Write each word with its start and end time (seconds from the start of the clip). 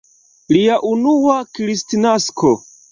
Lia 0.55 0.79
unua 0.93 1.37
Kristnasko! 1.59 2.57